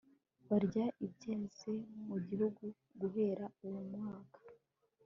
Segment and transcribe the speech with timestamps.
[0.47, 1.73] barya ibyeze
[2.07, 2.63] mu gihugu
[2.99, 4.39] guhera uwo mwaka